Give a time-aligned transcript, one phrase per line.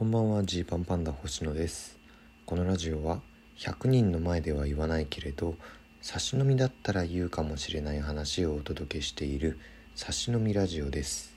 [0.00, 1.98] こんばんはジーパンパンダ星野です。
[2.46, 3.20] このラジオは
[3.58, 5.56] 100人の前では言わないけれど
[6.00, 9.58] 差し飲みだったら言うかもしれない話をお届けしている
[9.94, 11.36] 差し飲みラジオです。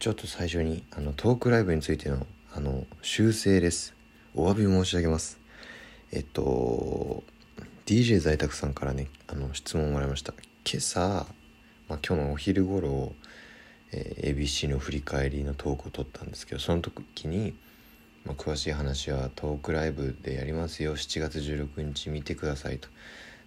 [0.00, 3.94] ちょっと最初にあのトークライブについてのあの修正です。
[4.34, 5.38] お詫び申し上げます。
[6.10, 7.22] えっと
[7.86, 10.34] DJ 在宅さんからねあの質問をもらいました。
[10.68, 10.98] 今朝、
[11.88, 13.12] まあ、今日のお昼頃
[13.92, 17.54] え、ABC の振り返りのトークを取ったんですけどその時に、
[18.24, 20.96] まあ、詳しい話はトークライブでやりますよ。
[20.96, 22.88] 7月16日見てくださいと。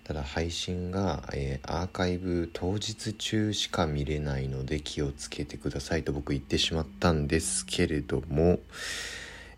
[0.03, 8.59] ただ配信が、えー、アーカイブ当日中しか見れないので気をつけてくださいと僕言ってしまったんですけれども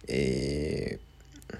[0.07, 1.12] えー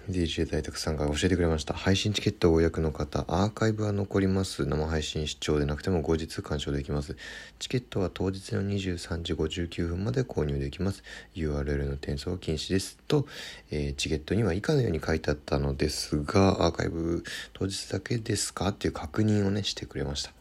[0.10, 1.74] DJ 大沢さんが教えてくれました。
[1.74, 4.66] 配信チケットをお役の方アーカイブは残ります。
[4.66, 7.16] 生配信視聴でなくても後日鑑賞できます。
[7.60, 11.04] チケットは当日の23時59分まで購入できます。
[11.36, 12.98] URL の転送は禁止です。
[13.08, 13.28] と、
[13.72, 20.32] えー、チケットには以下のように書いてあったのですがアーカイブ当日だけですかっていう確認をねしてくれました。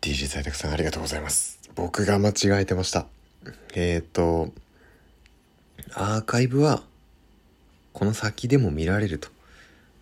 [0.00, 1.60] DJ 在宅さんありがとうございます。
[1.74, 3.06] 僕が間違えてました。
[3.74, 4.52] えっ、ー、と
[5.94, 6.82] アーカイブは
[7.92, 9.28] この先でも見られると。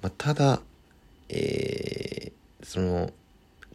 [0.02, 0.62] まあ、ただ、
[1.28, 3.12] えー、その、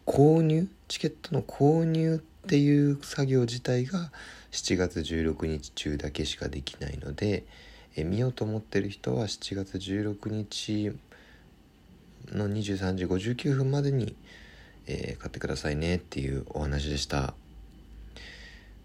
[0.05, 4.11] 購入、チケットの購入っていう作業自体が
[4.51, 7.45] 7月16日中だけしかできないので、
[7.95, 10.91] え見ようと思ってる人は7月16日
[12.31, 14.15] の23時59分までに、
[14.85, 17.33] えー、買ってくださいねっていうお話でした。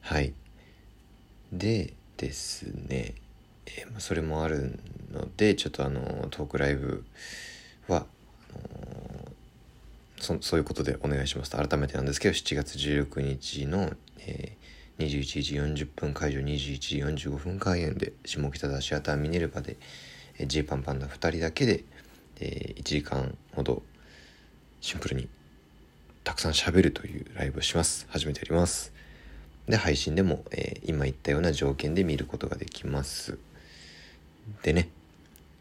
[0.00, 0.32] はい。
[1.52, 3.14] でですね、
[3.66, 7.04] えー、それもあるんでのでちょっとあのトークライブ
[7.88, 8.06] は
[10.20, 19.76] そそういうことでお願いしますと改めてなんですけど7月16日の、えー、21時40分会場21時45分開演で下北沢シアターミネルバで、
[20.38, 21.84] えー、パンパンダ2人だけで、
[22.38, 23.82] えー、1時間ほど
[24.80, 25.28] シンプルに
[26.22, 28.06] たくさん喋るというライブをします。
[28.10, 28.92] 初めてやります。
[29.68, 33.38] で配信でも、えー、今言ったような条件で見ることができます。
[34.62, 34.90] でね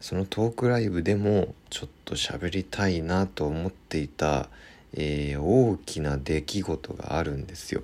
[0.00, 4.48] そのトークライブでもちょっと喋りたいなと思っていた、
[4.94, 7.82] えー、大きな出来事があるんですよ。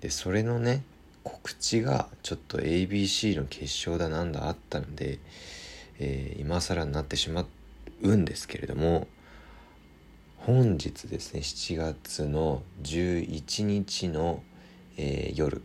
[0.00, 0.82] でそれのね
[1.22, 5.18] 告知がちょっと ABC の決勝だなんだあったので、
[5.98, 7.44] えー、今更になってしま
[8.02, 9.06] うんですけれども
[10.38, 14.42] 本日ですね7月の11日の、
[14.96, 15.60] えー、夜、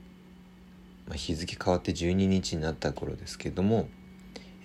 [1.07, 3.87] まあ、日付変わって12日になった頃ですけども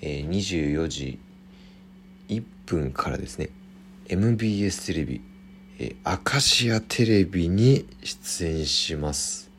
[0.00, 1.18] え、24時
[2.28, 3.50] 1分からですね
[4.08, 5.20] MBS テレビ、
[5.78, 9.50] えー、アシアテレビに出演します。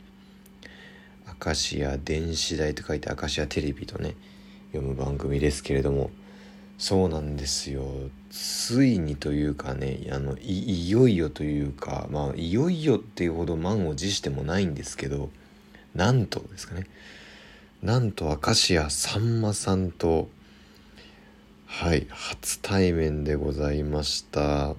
[1.40, 4.16] アシア電子台と書いてアシアテレビとね
[4.74, 6.12] 読む番組ですけれども
[6.78, 7.84] そうなんですよ。
[8.30, 15.30] ついにというかねあのいよいよというかまあいよいよっていうほど満を持してもないんですけど
[15.96, 16.88] なんとですかね。
[17.82, 20.28] なんと明石家さんまさんと
[21.66, 24.76] はい初対面でございました。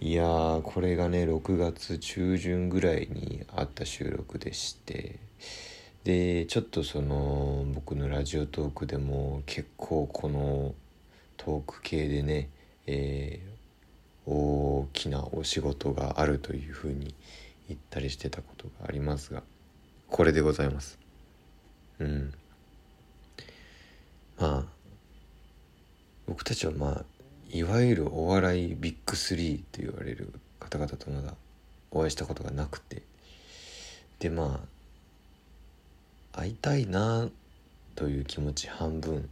[0.00, 5.18] いやーこれがね6月中旬ぐらいにあった収録でして。
[6.04, 10.74] でちょっとその僕のラジオトークでも結構この
[11.36, 12.50] トーク系でね、
[12.86, 17.16] えー、大きなお仕事があるというふうに
[17.66, 19.42] 言ったりしてたことがありますが
[20.08, 21.05] これでございます。
[22.00, 22.34] うん。
[24.38, 24.64] まあ
[26.26, 27.04] 僕たちはまあ
[27.50, 31.34] いわゆるお笑いビッグスリーと言われる方々とまだ
[31.90, 33.02] お会いしたことがなくて。
[34.18, 34.66] でま
[36.34, 37.28] あ会いたいな
[37.94, 39.28] という気持ち半分。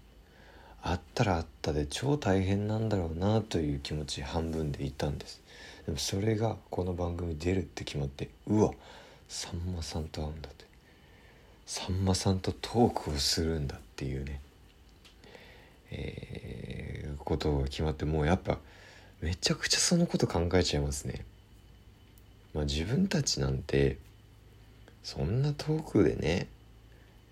[0.87, 5.41] あったらあったで超大変なんだろうなという気持ち半分でいたんです。
[5.87, 8.73] でもそれがこの番組出るって決まってうわ
[9.27, 10.67] さんまさんと会うんだって。
[11.67, 14.41] さんまさんとトークをするんだっていうね
[15.97, 18.59] えー、ことが決まってもうやっぱ
[19.21, 21.25] めちゃくちゃそのこと考えちゃいますね。
[22.53, 23.97] まあ、自分たちなんて
[25.03, 26.47] そんなトークでね、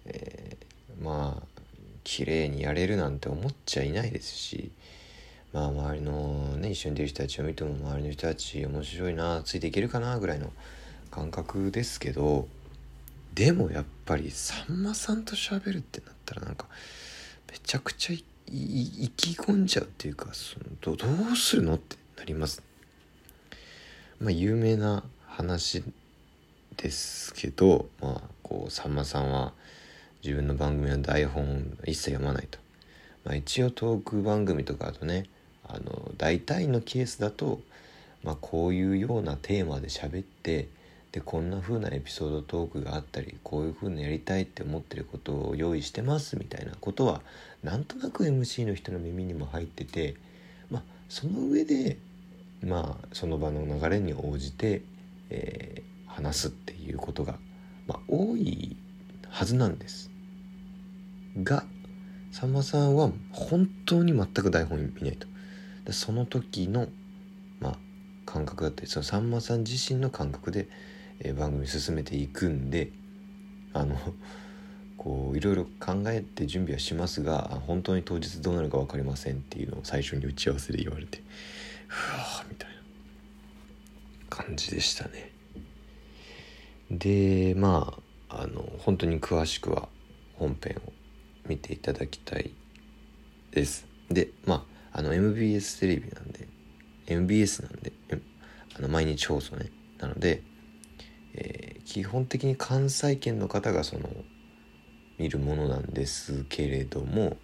[0.06, 1.62] えー、まあ
[2.04, 4.70] 綺麗にやれるなんて思っちゃいないですし
[5.52, 10.52] まあ周りのね一緒に出る人たちを見ても周りの人たち面白いなついていけるかなぐらいの
[11.10, 12.48] 感覚ですけど
[13.34, 16.66] でもやっぱりさんまさんと喋るってなったらなんか
[17.50, 22.62] めちゃくちゃ意気込んじゃうっていうかそのどどうするのってなります。
[24.20, 25.82] まあ有名な話
[26.76, 29.52] ですけど、まあ、こうさんまさんは
[30.22, 32.58] 自分の番組の台本一切読まないと、
[33.24, 35.26] まあ、一応トーク番組とかだとね
[35.66, 37.60] あの大体のケースだと、
[38.22, 40.68] まあ、こういうようなテーマで喋って
[41.12, 47.20] でこんな風なエピソードトークがあったりこういう風にやりたいって思ってることを用意してますみたいなことは
[47.62, 50.16] なんとなく MC の人の耳にも入ってて
[50.70, 51.98] まあその上で
[52.64, 54.82] まあその場の流れに応じて、
[55.28, 57.34] えー、話すっていうことが、
[57.86, 58.76] まあ、多い
[59.28, 60.10] はずなんです。
[61.42, 61.64] が
[62.30, 65.26] さんまさんは本当に全く台本見ないと。
[65.92, 66.88] その時の
[67.60, 67.78] まあ
[68.24, 70.68] 感覚だったりそのさんまさん自身の感覚で
[71.24, 72.90] え番組進めていくんで
[73.72, 73.96] あの
[74.98, 81.22] こういろいろ考えて準備はしますが本当に当日どうなるか分かりませんっていうのを最初に打ち合わせで言われて
[81.88, 82.76] ふわみたいな
[84.30, 85.30] 感じでしたね。
[86.90, 87.98] でま
[88.28, 89.88] ああの本当に詳しくは
[90.34, 90.92] 本編を
[91.48, 92.52] 見ていただきたい
[93.50, 93.86] です。
[94.10, 96.46] でまああの MBS テレビなんで
[97.06, 97.92] MBS なんで
[98.74, 99.70] あの毎日放送ね。
[99.98, 100.42] なので
[101.34, 104.08] えー、基本的に関西圏の方がその
[105.18, 107.36] 見るものなんですけれども、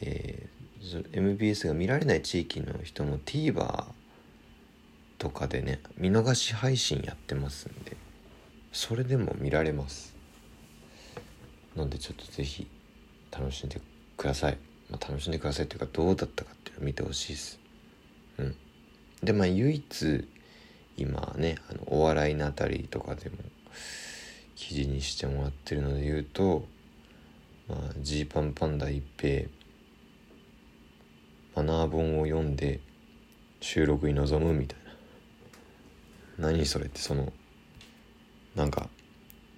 [0.00, 3.84] えー、MBS が見られない地域の人も TVer
[5.18, 7.96] とかでね見逃し配信やってますんで
[8.72, 10.14] それでも見られます。
[11.76, 12.66] なんでちょっと是非
[13.30, 13.80] 楽しんで
[14.16, 14.58] ください、
[14.90, 17.60] まあ、楽しんでくださいっていうかどうだったかっていうのを見てほしいです。
[18.38, 18.56] うん。
[19.22, 20.28] でまあ唯一
[21.00, 23.36] 今ねあのお笑いのあたりとかでも
[24.54, 26.64] 記事にしてもらってるので言うと
[28.02, 29.48] ジ、まあ、ーパンパンダ一平
[31.56, 32.80] マナー本を読んで
[33.60, 34.78] 収録に臨むみたい
[36.38, 36.48] な。
[36.48, 37.32] 何それってその
[38.54, 38.88] なんか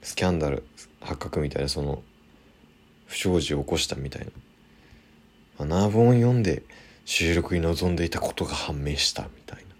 [0.02, 0.64] スキャンダル
[1.00, 2.02] 発覚みたいなその
[3.06, 4.32] 不祥事を起こしたみたいな。
[5.58, 6.62] マナー本を読んで
[7.04, 9.71] 収録に臨んでいたことが判明したみたいな。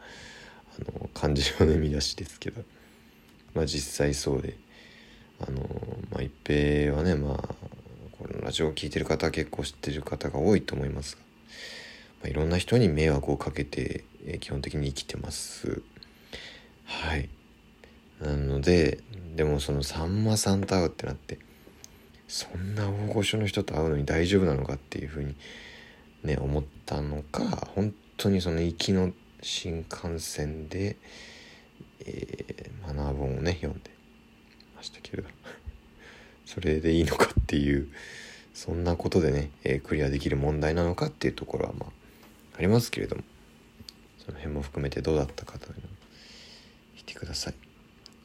[0.79, 2.63] あの漢字の見出しですけど、
[3.55, 4.57] まあ、実際そうで。
[5.41, 5.59] あの、
[6.11, 7.37] まあ、一平はねまあ
[8.13, 11.23] このラジオを聴いてる方は結構知ってる方が多いと思いますが、
[12.23, 15.83] まあ、いろんな人に迷惑をかけて、え、基本的に生きてます。
[16.85, 17.29] はい。
[18.21, 19.01] なので
[19.35, 21.39] でもそのさんまさんと会うってなって
[22.29, 25.35] そんな大御所の人と会うのに大丈夫なのかっていうふうに
[26.23, 30.97] ね思ったのか本当にその行きの新幹線で、
[32.01, 33.91] えー、マナー本をね読んで
[34.77, 35.29] ましたけれど。
[36.47, 37.89] それでいいのかっていう
[38.53, 41.93] そんなことでね、えー、クリアできる問題なのかっていうところはまあ
[42.59, 43.23] ありますけれども。
[44.25, 45.81] その辺も含めてどうだったかというのを
[46.95, 47.55] 見てください。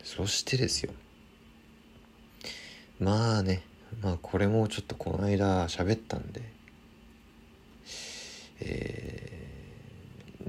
[0.03, 0.93] そしてですよ。
[2.99, 3.63] まあね
[4.01, 6.41] まあこれもちょっとこの間喋ったんで
[8.59, 9.36] えー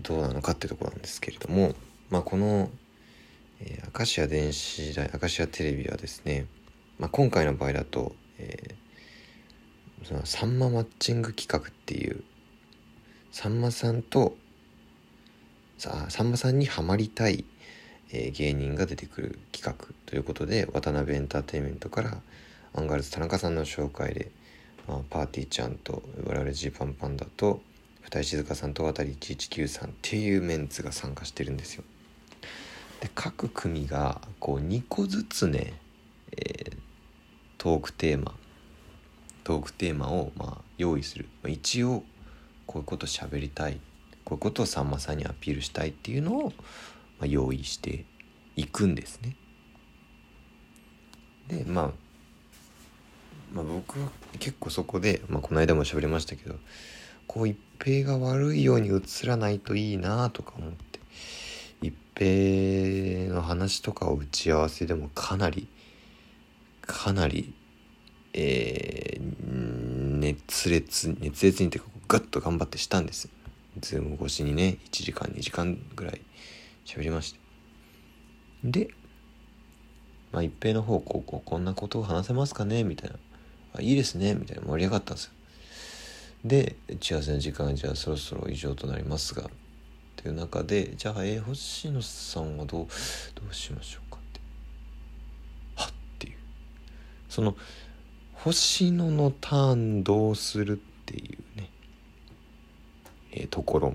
[0.03, 1.75] どうなのかってとこなんですけれども、
[2.11, 2.71] まあ、この、
[3.61, 6.47] えー、アカシア電子台アカシアテレビはですね、
[6.99, 12.23] まあ、今回の場合だと、えー、そのさんまマッチング企画っていう
[13.31, 14.37] さんまさんと
[15.77, 17.45] ささんまさんにはまりたい、
[18.11, 22.19] えー、芸人が出てくる企画ということでワタナベエンターテインメントから
[22.75, 24.31] アンガールズ田中さんの紹介で、
[24.87, 27.61] まあ、ぱーてぃーちゃんと我々 Gパンパンダと
[28.11, 31.85] 二井静香さんとワタリ119さんっていうメンツが参加してるんですよ。
[33.01, 35.75] で各組がこう2個ずつね、
[36.33, 36.77] えー、
[37.59, 38.35] トークテーマ
[39.45, 42.03] トークテーマをまあ用意する、一応
[42.67, 43.79] こういうこと喋りたい
[44.25, 46.53] こういうことをさんまさんにアピールしたいっていうのを、
[47.19, 48.07] まあ、用意して
[48.57, 49.37] いくんですね。
[51.49, 51.91] でまあ
[53.53, 56.55] まあ僕は結構そこで、まあ、この間も喋りましたけど
[57.29, 60.99] こう一平が悪いように映らないといいなとか思って。
[61.81, 65.69] 一平の話とかを打ち合わせでもかなり
[66.83, 67.55] かなり
[68.35, 73.29] えー、熱烈熱烈にてかガッと頑張ってしたんです。
[73.81, 76.21] ズーム越しにね1時間2時間ぐらい
[76.85, 77.41] 喋りまして。
[78.65, 78.89] で
[80.33, 82.85] まあ一平の方こうこうこんなことを話せますかね？
[82.85, 83.17] みたいな。
[83.75, 84.35] あいいですね？
[84.35, 84.63] みたいな。
[84.63, 85.33] 盛り上がったんですよ。
[86.45, 89.51] で打ち合わせの時間じゃあそろそろ以上となりますが
[90.17, 92.87] という中でじゃあえー、星野さんはどう
[93.35, 94.41] どうしましょうかって。
[95.77, 96.37] はっていう。
[97.29, 97.57] その
[98.35, 101.71] 星野のターンどうするっていうね。
[103.33, 103.95] えー、ところ。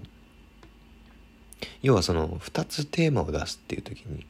[1.81, 4.25] 要はその2つテーマを出すっていう時に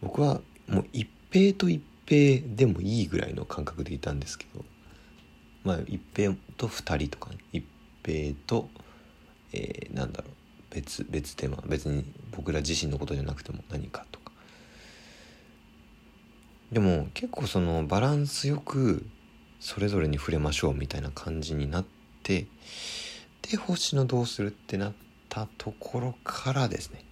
[0.00, 4.64] 僕はもう一平と一平でもいいぐらいの感覚でいたんですけど
[5.68, 7.36] まあ一平と2人とかね。
[7.52, 7.62] 一
[8.02, 8.70] 平と、
[9.52, 10.74] えー、なんだろう。
[10.74, 11.62] 別別テーマ。
[11.66, 14.32] 別に僕ら自身のことじゃなくても何かとか。
[16.72, 19.04] でも結構そのバランスよく
[19.60, 21.84] それぞれに触れましょうみたいな感じになっ
[22.22, 22.46] て
[23.42, 24.92] で星のどうするってなっ
[25.28, 27.04] たところからですね。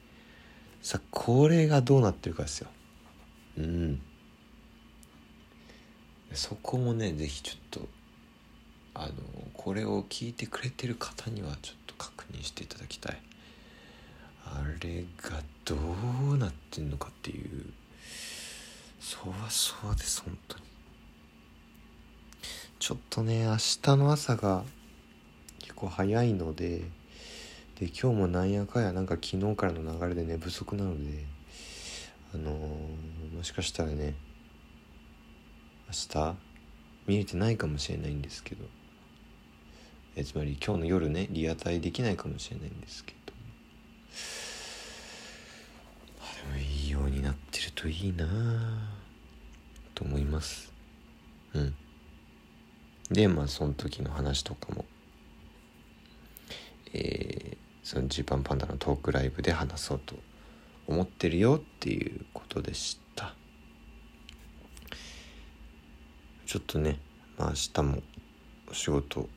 [0.81, 2.69] さあこれがどうなってるかですよ。
[3.59, 4.01] うん。
[6.33, 7.89] そこもね是非ちょっと
[8.99, 9.13] あの
[9.53, 13.19] これを聞いてくれてる方にはちょっと確認していただきたい。
[14.47, 15.77] あれがど
[16.33, 17.67] うなってんのかっていう。
[18.99, 20.65] そわそわです本当に。
[22.79, 24.65] ちょっとね明日の朝が
[25.59, 26.79] 結構早いので
[27.79, 31.25] で今日もなんやかやなんか昨日からの流れで寝不足なので
[32.35, 34.15] あのー、もしかしたらね
[35.89, 36.35] 明日
[37.07, 38.65] 見れてないかもしれないんですけど。
[40.19, 43.33] えつまり今日の夜ねリアタイできないかもしれないんですけど。
[46.23, 48.27] あでもいいようになってるといいな
[49.95, 50.73] と思います。
[51.53, 51.75] うん。
[53.11, 54.87] でまあその時の話とかも。
[56.95, 60.15] えー、そのジーパンパンダのトークライブで話そうと
[60.87, 63.35] 思ってるよっていうことでした。
[66.47, 67.01] ちょっとね
[67.37, 68.03] まあ明日も
[68.71, 69.29] お仕事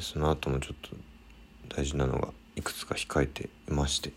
[0.00, 0.96] でその後もちょっと
[1.76, 4.12] 大事なのがいくつか控えていまして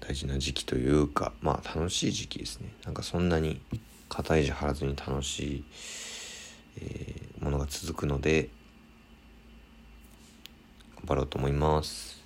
[0.00, 2.68] 大事な時期というかまあ楽しい時期ですね。
[2.84, 3.62] なんかそんなに
[4.10, 5.64] 肩意地張らずに楽しい、
[6.78, 8.50] えー、ものが続くので
[10.96, 12.22] 頑張ろうと思います。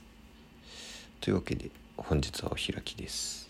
[1.21, 3.46] というわけで本日はお開きです。